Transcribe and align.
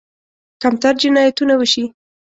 کمتر 0.61 0.93
جنایتونه 1.03 1.53
وشي. 1.57 1.83